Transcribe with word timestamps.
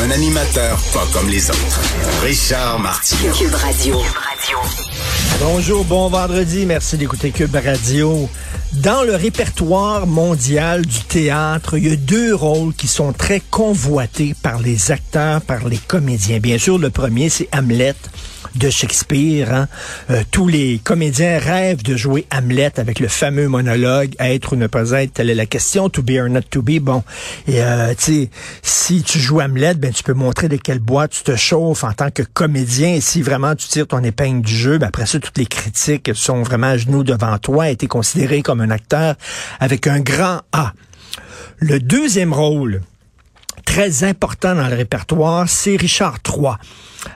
Un 0.00 0.10
animateur 0.10 0.78
pas 0.92 1.06
comme 1.12 1.28
les 1.28 1.50
autres. 1.50 1.80
Richard 2.22 2.80
Martineau. 2.80 3.32
Cube 3.32 3.54
Radio. 3.54 4.00
Bonjour, 5.40 5.84
bon 5.84 6.08
vendredi. 6.08 6.66
Merci 6.66 6.96
d'écouter 6.96 7.30
Cube 7.30 7.54
Radio. 7.54 8.28
Dans 8.72 9.02
le 9.02 9.14
répertoire 9.14 10.06
mondial 10.06 10.86
du 10.86 11.00
théâtre, 11.00 11.76
il 11.76 11.88
y 11.88 11.92
a 11.92 11.96
deux 11.96 12.34
rôles 12.34 12.72
qui 12.74 12.88
sont 12.88 13.12
très 13.12 13.40
convoités 13.40 14.34
par 14.42 14.60
les 14.60 14.90
acteurs, 14.90 15.42
par 15.42 15.68
les 15.68 15.78
comédiens. 15.78 16.38
Bien 16.38 16.58
sûr, 16.58 16.78
le 16.78 16.90
premier, 16.90 17.28
c'est 17.28 17.48
Hamlet 17.54 17.94
de 18.54 18.70
Shakespeare. 18.70 19.52
hein. 19.52 19.68
Euh, 20.10 20.22
tous 20.30 20.48
les 20.48 20.80
comédiens 20.82 21.38
rêvent 21.38 21.82
de 21.82 21.96
jouer 21.96 22.26
Hamlet 22.32 22.78
avec 22.78 23.00
le 23.00 23.08
fameux 23.08 23.48
monologue 23.48 24.14
être 24.18 24.52
ou 24.52 24.56
ne 24.56 24.66
pas 24.66 24.90
être, 24.90 25.14
telle 25.14 25.30
est 25.30 25.34
la 25.34 25.46
question, 25.46 25.88
to 25.88 26.02
be 26.02 26.12
or 26.20 26.28
not 26.28 26.42
to 26.50 26.62
be. 26.62 26.78
Bon, 26.80 27.02
et 27.46 27.62
euh, 27.62 27.94
si 28.62 29.02
tu 29.02 29.18
joues 29.18 29.40
Hamlet, 29.40 29.74
ben 29.74 29.92
tu 29.92 30.02
peux 30.02 30.14
montrer 30.14 30.48
de 30.48 30.56
quelle 30.56 30.78
bois 30.78 31.08
tu 31.08 31.22
te 31.22 31.36
chauffes 31.36 31.84
en 31.84 31.92
tant 31.92 32.10
que 32.10 32.22
comédien. 32.22 32.94
Et 32.94 33.00
si 33.00 33.22
vraiment 33.22 33.54
tu 33.54 33.68
tires 33.68 33.86
ton 33.86 34.02
épingle 34.02 34.42
du 34.42 34.54
jeu, 34.54 34.78
ben 34.78 34.88
après 34.88 35.06
ça, 35.06 35.18
toutes 35.18 35.38
les 35.38 35.46
critiques 35.46 36.10
sont 36.14 36.42
vraiment 36.42 36.68
à 36.68 36.76
genoux 36.76 37.04
devant 37.04 37.38
toi, 37.38 37.70
et 37.70 37.76
t'es 37.76 37.86
considéré 37.86 38.42
comme 38.42 38.60
un 38.60 38.70
acteur 38.70 39.14
avec 39.60 39.86
un 39.86 40.00
grand 40.00 40.40
A. 40.52 40.72
Le 41.58 41.78
deuxième 41.78 42.32
rôle, 42.32 42.82
très 43.64 44.04
important 44.04 44.54
dans 44.54 44.68
le 44.68 44.74
répertoire, 44.74 45.48
c'est 45.48 45.76
Richard 45.76 46.18
III. 46.26 46.56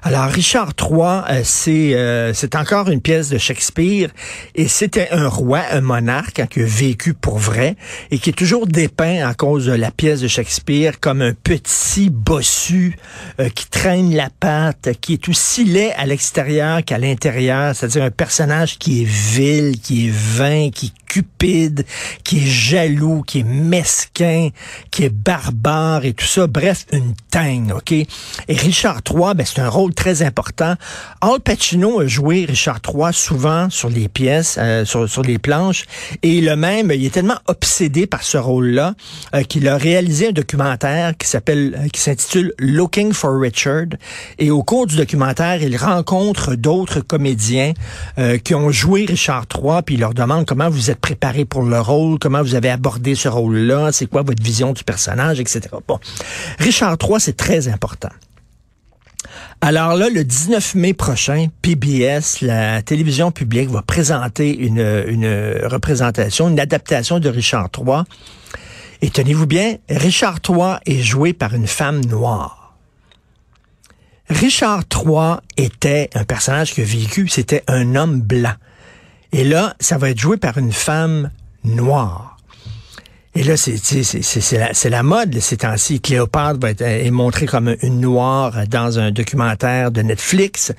Alors 0.02 0.24
Richard 0.24 0.72
III, 0.80 1.22
euh, 1.28 1.40
c'est 1.44 1.92
euh, 1.94 2.32
encore 2.54 2.88
une 2.88 3.00
pièce 3.00 3.28
de 3.28 3.38
Shakespeare 3.38 4.10
et 4.54 4.68
c'était 4.68 5.08
un 5.10 5.28
roi, 5.28 5.60
un 5.70 5.80
monarque 5.80 6.40
hein, 6.40 6.46
qui 6.46 6.60
a 6.60 6.66
vécu 6.66 7.14
pour 7.14 7.38
vrai 7.38 7.76
et 8.10 8.18
qui 8.18 8.30
est 8.30 8.34
toujours 8.34 8.66
dépeint 8.66 9.26
à 9.26 9.34
cause 9.34 9.66
de 9.66 9.72
la 9.72 9.90
pièce 9.90 10.20
de 10.20 10.28
Shakespeare 10.28 11.00
comme 11.00 11.22
un 11.22 11.32
petit 11.34 12.10
bossu 12.10 12.96
euh, 13.40 13.48
qui 13.48 13.68
traîne 13.68 14.14
la 14.14 14.30
patte, 14.30 14.90
qui 15.00 15.14
est 15.14 15.28
aussi 15.28 15.64
laid 15.64 15.92
à 15.96 16.06
l'extérieur 16.06 16.84
qu'à 16.84 16.98
l'intérieur, 16.98 17.74
c'est-à-dire 17.74 18.04
un 18.04 18.10
personnage 18.10 18.78
qui 18.78 19.02
est 19.02 19.08
vil, 19.08 19.80
qui 19.80 20.08
est 20.08 20.12
vain, 20.12 20.70
qui 20.70 20.86
est 20.86 21.06
cupide, 21.06 21.86
qui 22.24 22.38
est 22.38 22.46
jaloux, 22.46 23.22
qui 23.22 23.40
est 23.40 23.44
mesquin, 23.44 24.50
qui 24.90 25.04
est 25.04 25.14
barbare 25.14 26.04
et 26.04 26.12
tout 26.12 26.26
ça. 26.26 26.46
Bref, 26.46 26.84
une 26.92 27.14
teigne, 27.30 27.72
OK? 27.72 27.92
Et 27.92 28.06
Richard 28.48 29.00
III, 29.08 29.34
ben, 29.34 29.46
c'est 29.46 29.60
un 29.60 29.68
rôle 29.76 29.94
très 29.94 30.22
important. 30.22 30.74
Al 31.20 31.40
Pacino 31.40 32.00
a 32.00 32.06
joué 32.06 32.46
Richard 32.46 32.80
III 32.86 33.12
souvent 33.12 33.68
sur 33.68 33.90
les 33.90 34.08
pièces, 34.08 34.56
euh, 34.58 34.84
sur, 34.86 35.08
sur 35.08 35.22
les 35.22 35.38
planches, 35.38 35.84
et 36.22 36.40
le 36.40 36.56
même, 36.56 36.90
il 36.90 37.04
est 37.04 37.10
tellement 37.10 37.38
obsédé 37.46 38.06
par 38.06 38.22
ce 38.22 38.38
rôle-là 38.38 38.94
euh, 39.34 39.42
qu'il 39.42 39.68
a 39.68 39.76
réalisé 39.76 40.28
un 40.28 40.32
documentaire 40.32 41.16
qui 41.16 41.28
s'appelle, 41.28 41.78
euh, 41.78 41.88
qui 41.88 42.00
s'intitule 42.00 42.54
Looking 42.58 43.12
for 43.12 43.38
Richard. 43.38 43.88
Et 44.38 44.50
au 44.50 44.62
cours 44.62 44.86
du 44.86 44.96
documentaire, 44.96 45.62
il 45.62 45.76
rencontre 45.76 46.54
d'autres 46.54 47.00
comédiens 47.00 47.72
qui 48.44 48.54
ont 48.54 48.70
joué 48.70 49.04
Richard 49.06 49.44
III, 49.54 49.82
puis 49.84 49.96
il 49.96 50.00
leur 50.00 50.14
demande 50.14 50.46
comment 50.46 50.70
vous 50.70 50.90
êtes 50.90 51.00
préparé 51.00 51.44
pour 51.44 51.62
le 51.62 51.80
rôle, 51.80 52.18
comment 52.18 52.42
vous 52.42 52.54
avez 52.54 52.70
abordé 52.70 53.14
ce 53.14 53.28
rôle-là, 53.28 53.92
c'est 53.92 54.06
quoi 54.06 54.22
votre 54.22 54.42
vision 54.42 54.72
du 54.72 54.84
personnage, 54.84 55.38
etc. 55.40 55.60
Richard 56.58 56.96
III, 57.02 57.20
c'est 57.20 57.36
très 57.36 57.68
important. 57.68 58.10
Alors 59.60 59.94
là, 59.96 60.08
le 60.10 60.22
19 60.22 60.74
mai 60.74 60.92
prochain, 60.92 61.46
PBS, 61.62 62.42
la 62.42 62.82
télévision 62.82 63.32
publique, 63.32 63.70
va 63.70 63.82
présenter 63.82 64.56
une, 64.56 64.80
représentation, 65.64 66.48
une 66.48 66.60
adaptation 66.60 67.18
de 67.18 67.28
Richard 67.28 67.70
III. 67.76 68.02
Et 69.02 69.10
tenez-vous 69.10 69.46
bien, 69.46 69.76
Richard 69.88 70.38
III 70.48 70.76
est 70.86 71.02
joué 71.02 71.32
par 71.32 71.54
une 71.54 71.66
femme 71.66 72.04
noire. 72.04 72.74
Richard 74.28 74.82
III 74.92 75.36
était 75.56 76.10
un 76.14 76.24
personnage 76.24 76.74
qui 76.74 76.82
a 76.82 76.84
vécu, 76.84 77.28
c'était 77.28 77.62
un 77.68 77.94
homme 77.94 78.20
blanc. 78.20 78.54
Et 79.32 79.44
là, 79.44 79.74
ça 79.80 79.98
va 79.98 80.10
être 80.10 80.18
joué 80.18 80.36
par 80.36 80.58
une 80.58 80.72
femme 80.72 81.30
noire. 81.64 82.35
Et 83.36 83.42
là, 83.42 83.56
c'est 83.56 84.58
la, 84.58 84.70
la 84.90 85.02
mode 85.02 85.38
ces 85.40 85.58
temps-ci. 85.58 86.00
Cléopâtre 86.00 86.58
va 86.58 86.70
être 86.70 86.80
euh, 86.82 87.04
est 87.04 87.10
montrée 87.10 87.44
comme 87.44 87.76
une 87.82 88.00
noire 88.00 88.66
dans 88.66 88.98
un 88.98 89.10
documentaire 89.10 89.90
de 89.90 90.00
Netflix. 90.00 90.72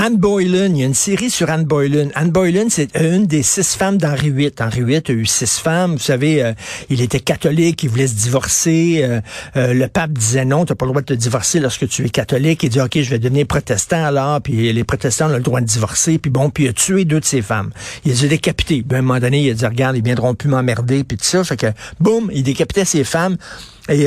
Anne 0.00 0.16
Boylan, 0.16 0.74
il 0.74 0.78
y 0.78 0.82
a 0.84 0.86
une 0.86 0.94
série 0.94 1.28
sur 1.28 1.50
Anne 1.50 1.64
Boylan. 1.64 2.10
Anne 2.14 2.30
Boylan, 2.30 2.66
c'est 2.68 2.96
une 2.96 3.26
des 3.26 3.42
six 3.42 3.74
femmes 3.74 3.98
d'Henri 3.98 4.30
VIII. 4.30 4.52
Henri 4.60 4.84
VIII 4.84 5.02
a 5.08 5.10
eu 5.10 5.26
six 5.26 5.58
femmes. 5.58 5.94
Vous 5.94 5.98
savez, 5.98 6.40
euh, 6.40 6.52
il 6.88 7.00
était 7.00 7.18
catholique, 7.18 7.82
il 7.82 7.90
voulait 7.90 8.06
se 8.06 8.14
divorcer. 8.14 9.00
Euh, 9.02 9.20
euh, 9.56 9.74
le 9.74 9.88
pape 9.88 10.12
disait 10.12 10.44
non, 10.44 10.64
tu 10.64 10.70
n'as 10.70 10.76
pas 10.76 10.86
le 10.86 10.92
droit 10.92 11.00
de 11.00 11.06
te 11.06 11.14
divorcer 11.14 11.58
lorsque 11.58 11.88
tu 11.88 12.06
es 12.06 12.10
catholique. 12.10 12.62
Il 12.62 12.68
dit, 12.68 12.80
OK, 12.80 12.92
je 12.96 13.10
vais 13.10 13.18
devenir 13.18 13.44
protestant 13.48 14.04
alors. 14.04 14.40
Puis 14.40 14.72
les 14.72 14.84
protestants 14.84 15.26
ont 15.26 15.36
le 15.36 15.40
droit 15.40 15.60
de 15.60 15.66
divorcer. 15.66 16.18
Puis 16.18 16.30
bon, 16.30 16.48
puis 16.50 16.66
il 16.66 16.68
a 16.68 16.72
tué 16.74 17.04
deux 17.04 17.18
de 17.18 17.24
ses 17.24 17.42
femmes. 17.42 17.70
Il 18.04 18.12
les 18.12 18.24
a 18.24 18.28
décapitées. 18.28 18.84
Ben, 18.86 18.94
à 18.94 18.98
un 19.00 19.02
moment 19.02 19.18
donné, 19.18 19.42
il 19.42 19.50
a 19.50 19.54
dit, 19.54 19.66
regarde, 19.66 19.96
ils 19.96 20.04
viendront 20.04 20.36
plus 20.36 20.48
m'emmerder. 20.48 21.02
Puis 21.02 21.16
tout 21.16 21.24
ça. 21.24 21.42
Fait 21.42 21.56
que, 21.56 21.66
boum, 21.98 22.30
il 22.32 22.44
décapitait 22.44 22.84
ses 22.84 23.02
femmes. 23.02 23.36
Et 23.88 24.06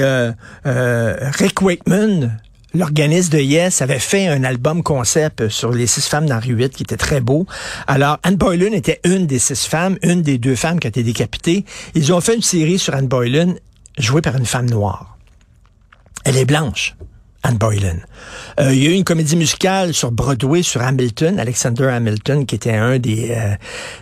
Rick 0.64 1.62
Wakeman, 1.62 2.40
L'organisme 2.74 3.34
de 3.34 3.40
Yes 3.40 3.82
avait 3.82 4.00
fait 4.00 4.28
un 4.28 4.46
album 4.46 4.82
concept 4.82 5.50
sur 5.50 5.72
les 5.72 5.88
six 5.88 6.08
femmes 6.08 6.26
d'Henri 6.26 6.54
VIII 6.54 6.70
qui 6.70 6.84
était 6.84 6.96
très 6.96 7.20
beau. 7.20 7.46
Alors, 7.86 8.18
Anne 8.24 8.38
Boylan 8.38 8.72
était 8.72 9.02
une 9.04 9.28
des 9.28 9.40
six 9.40 9.66
femmes, 9.66 9.98
une 10.04 10.22
des 10.22 10.38
deux 10.38 10.56
femmes 10.56 10.80
qui 10.80 10.88
a 10.88 10.90
été 10.90 11.04
décapitée. 11.04 11.66
Ils 11.96 12.14
ont 12.14 12.22
fait 12.22 12.36
une 12.36 12.42
série 12.42 12.80
sur 12.80 12.96
Anne 12.96 13.08
Boylan 13.08 13.56
jouée 13.98 14.22
par 14.22 14.38
une 14.38 14.46
femme 14.46 14.70
noire. 14.70 15.18
Elle 16.24 16.38
est 16.38 16.46
blanche. 16.46 16.96
Anne 17.44 17.58
Boylan. 17.58 17.98
Euh, 18.60 18.74
il 18.74 18.84
y 18.84 18.88
a 18.88 18.92
eu 18.92 18.94
une 18.94 19.04
comédie 19.04 19.36
musicale 19.36 19.94
sur 19.94 20.12
Broadway 20.12 20.62
sur 20.62 20.82
Hamilton, 20.82 21.40
Alexander 21.40 21.86
Hamilton, 21.86 22.46
qui 22.46 22.56
était 22.56 22.74
un 22.74 23.00
des 23.00 23.32
euh, 23.32 23.56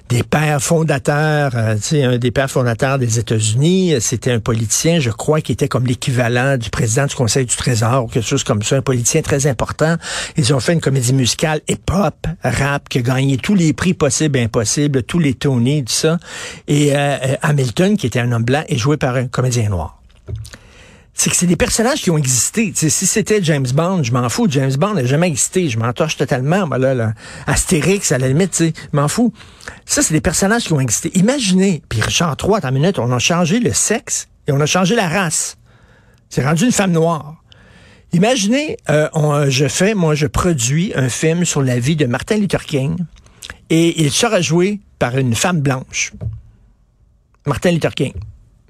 des 0.10 0.24
pères 0.24 0.62
fondateurs, 0.62 1.52
euh, 1.56 1.76
un 1.94 2.18
des 2.18 2.32
pères 2.32 2.52
fondateurs 2.52 3.00
des 3.00 3.20
États-Unis. 3.20 3.96
C'était 4.02 4.32
un 4.32 4.40
politicien, 4.40 5.00
je 5.00 5.10
crois, 5.10 5.42
qui 5.42 5.52
était 5.52 5.68
comme 5.68 5.86
l'équivalent 5.86 6.58
du 6.58 6.70
président 6.70 7.06
du 7.06 7.16
Conseil 7.16 7.46
du 7.46 7.56
Trésor 7.56 8.06
ou 8.06 8.08
quelque 8.08 8.28
chose 8.28 8.44
comme 8.44 8.62
ça, 8.64 8.78
un 8.78 8.82
politicien 8.82 9.22
très 9.22 9.48
important. 9.48 9.96
Ils 10.38 10.54
ont 10.54 10.60
fait 10.60 10.74
une 10.74 10.82
comédie 10.82 11.14
musicale 11.14 11.62
hip-hop, 11.68 12.28
rap, 12.44 12.90
qui 12.90 13.00
a 13.00 13.02
gagné 13.02 13.38
tous 13.38 13.56
les 13.56 13.74
prix 13.74 13.94
possibles 13.94 14.38
et 14.38 14.44
impossibles, 14.44 15.04
tous 15.04 15.20
les 15.20 15.34
Tony, 15.34 15.84
tout 15.84 15.94
ça. 15.94 16.20
Et 16.68 16.96
euh, 16.96 16.98
euh, 16.98 17.36
Hamilton, 17.42 17.98
qui 17.98 18.08
était 18.08 18.20
un 18.20 18.32
homme 18.32 18.44
blanc, 18.44 18.64
est 18.68 18.78
joué 18.78 18.98
par 18.98 19.16
un 19.16 19.28
comédien 19.28 19.70
noir 19.70 20.02
c'est 21.22 21.30
que 21.30 21.36
c'est 21.36 21.48
des 21.48 21.58
personnages 21.58 22.02
qui 22.02 22.10
ont 22.12 22.18
existé. 22.18 22.72
Si 22.74 22.90
c'était 22.90 23.44
James 23.44 23.68
Bond, 23.74 24.04
je 24.04 24.14
m'en 24.14 24.30
fous. 24.30 24.48
James 24.50 24.74
Bond 24.78 24.94
n'a 24.94 25.06
jamais 25.06 25.28
existé. 25.28 25.68
Je 25.68 25.78
m'en 25.78 25.92
torche 25.92 26.16
totalement. 26.16 26.66
Moi, 26.66 26.78
là, 26.78 26.94
là. 26.94 27.14
Astérix, 27.46 28.14
à 28.14 28.18
la 28.18 28.30
limite, 28.30 28.56
je 28.64 28.72
m'en 28.94 29.10
fous. 29.10 29.34
Ça, 29.86 30.02
c'est 30.02 30.14
des 30.14 30.22
personnages 30.22 30.64
qui 30.64 30.72
ont 30.72 30.80
existé. 30.80 31.12
Imaginez, 31.18 31.84
puis 31.90 32.00
Richard 32.00 32.38
III, 32.42 32.64
une 32.64 32.72
minute, 32.76 33.00
on 33.00 33.12
a 33.12 33.20
changé 33.20 33.60
le 33.60 33.74
sexe 33.74 34.30
et 34.48 34.54
on 34.54 34.62
a 34.62 34.66
changé 34.66 34.96
la 34.96 35.10
race. 35.10 35.58
C'est 36.30 36.44
rendu 36.46 36.64
une 36.64 36.72
femme 36.72 36.92
noire. 36.94 37.44
Imaginez, 38.14 38.78
euh, 38.90 39.10
on- 39.14 39.50
je 39.50 39.68
fais, 39.68 39.96
moi, 39.96 40.16
je 40.16 40.26
produis 40.26 40.94
un 40.96 41.10
film 41.10 41.44
sur 41.44 41.62
la 41.62 41.80
vie 41.80 41.98
de 41.98 42.06
Martin 42.06 42.38
Luther 42.38 42.64
King 42.66 42.96
et 43.70 44.02
il 44.04 44.10
sera 44.12 44.40
joué 44.40 44.80
par 45.00 45.18
une 45.18 45.36
femme 45.36 45.60
blanche. 45.60 46.14
Martin 47.46 47.72
Luther 47.72 47.94
King. 47.94 48.14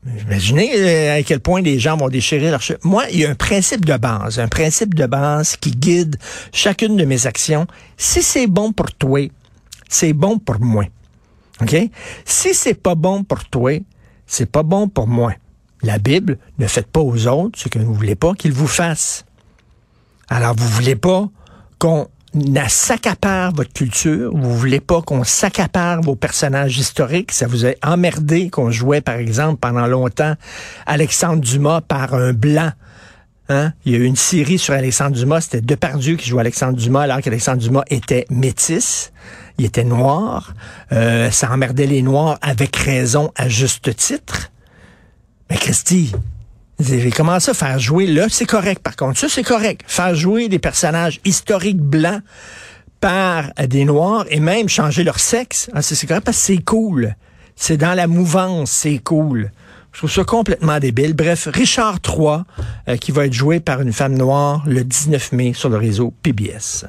Imaginez 0.05 0.71
euh, 0.75 1.19
à 1.19 1.23
quel 1.23 1.39
point 1.39 1.61
les 1.61 1.79
gens 1.79 1.97
vont 1.97 2.09
déchirer 2.09 2.49
leur 2.49 2.61
cheveux. 2.61 2.79
Moi, 2.83 3.05
il 3.11 3.19
y 3.19 3.25
a 3.25 3.29
un 3.29 3.35
principe 3.35 3.85
de 3.85 3.97
base, 3.97 4.39
un 4.39 4.47
principe 4.47 4.93
de 4.93 5.05
base 5.05 5.57
qui 5.57 5.71
guide 5.71 6.15
chacune 6.53 6.95
de 6.95 7.05
mes 7.05 7.27
actions. 7.27 7.67
Si 7.97 8.21
c'est 8.21 8.47
bon 8.47 8.71
pour 8.71 8.93
toi, 8.93 9.29
c'est 9.89 10.13
bon 10.13 10.39
pour 10.39 10.59
moi. 10.59 10.85
OK? 11.61 11.75
Si 12.25 12.53
c'est 12.53 12.81
pas 12.81 12.95
bon 12.95 13.23
pour 13.23 13.45
toi, 13.45 13.77
c'est 14.25 14.49
pas 14.49 14.63
bon 14.63 14.87
pour 14.87 15.07
moi. 15.07 15.33
La 15.81 15.97
Bible, 15.97 16.37
ne 16.57 16.67
faites 16.67 16.87
pas 16.87 17.01
aux 17.01 17.27
autres 17.27 17.59
ce 17.59 17.69
que 17.69 17.79
vous 17.79 17.93
voulez 17.93 18.15
pas 18.15 18.33
qu'ils 18.33 18.53
vous 18.53 18.67
fassent. 18.67 19.25
Alors, 20.29 20.55
vous 20.55 20.67
voulez 20.67 20.95
pas 20.95 21.29
qu'on 21.79 22.07
s'accapare 22.67 23.53
votre 23.53 23.73
culture, 23.73 24.31
vous 24.33 24.57
voulez 24.57 24.79
pas 24.79 25.01
qu'on 25.01 25.23
s'accapare 25.23 26.01
vos 26.01 26.15
personnages 26.15 26.77
historiques, 26.77 27.31
ça 27.31 27.47
vous 27.47 27.65
a 27.65 27.71
emmerdé 27.83 28.49
qu'on 28.49 28.71
jouait, 28.71 29.01
par 29.01 29.15
exemple, 29.15 29.59
pendant 29.59 29.87
longtemps, 29.87 30.35
Alexandre 30.85 31.41
Dumas 31.41 31.81
par 31.81 32.13
un 32.13 32.33
blanc. 32.33 32.71
Hein? 33.49 33.73
Il 33.83 33.93
y 33.93 33.95
a 33.95 33.99
eu 33.99 34.03
une 34.03 34.15
série 34.15 34.59
sur 34.59 34.75
Alexandre 34.75 35.15
Dumas, 35.15 35.41
c'était 35.41 35.61
Depardieu 35.61 36.15
qui 36.15 36.29
jouait 36.29 36.41
Alexandre 36.41 36.77
Dumas, 36.77 37.01
alors 37.01 37.21
qu'Alexandre 37.21 37.61
Dumas 37.61 37.83
était 37.89 38.25
métis, 38.29 39.11
il 39.57 39.65
était 39.65 39.83
noir, 39.83 40.53
euh, 40.91 41.31
ça 41.31 41.51
emmerdait 41.51 41.87
les 41.87 42.03
Noirs 42.03 42.37
avec 42.41 42.75
raison, 42.75 43.31
à 43.35 43.49
juste 43.49 43.95
titre. 43.95 44.51
Mais 45.49 45.57
Christy, 45.57 46.13
J'ai 46.79 47.11
commencé 47.11 47.51
à 47.51 47.53
faire 47.53 47.77
jouer, 47.77 48.07
là, 48.07 48.27
c'est 48.29 48.45
correct 48.45 48.81
par 48.81 48.95
contre. 48.95 49.19
Ça, 49.19 49.27
c'est 49.27 49.43
correct. 49.43 49.81
Faire 49.85 50.15
jouer 50.15 50.47
des 50.47 50.59
personnages 50.59 51.19
historiques 51.25 51.81
blancs 51.81 52.21
par 53.01 53.51
des 53.67 53.85
Noirs 53.85 54.25
et 54.29 54.39
même 54.39 54.69
changer 54.69 55.03
leur 55.03 55.19
sexe. 55.19 55.69
Ah, 55.73 55.81
c'est 55.81 56.07
correct 56.07 56.23
parce 56.23 56.37
que 56.37 56.43
c'est 56.43 56.63
cool. 56.63 57.15
C'est 57.55 57.77
dans 57.77 57.93
la 57.93 58.07
mouvance, 58.07 58.71
c'est 58.71 58.99
cool. 58.99 59.51
Je 59.91 59.97
trouve 59.99 60.11
ça 60.11 60.23
complètement 60.23 60.79
débile. 60.79 61.13
Bref, 61.13 61.49
Richard 61.51 61.97
III, 62.07 62.43
euh, 62.87 62.97
qui 62.97 63.11
va 63.11 63.25
être 63.25 63.33
joué 63.33 63.59
par 63.59 63.81
une 63.81 63.91
femme 63.91 64.17
noire 64.17 64.63
le 64.65 64.83
19 64.83 65.31
mai 65.33 65.53
sur 65.53 65.69
le 65.69 65.77
réseau 65.77 66.13
PBS. 66.23 66.85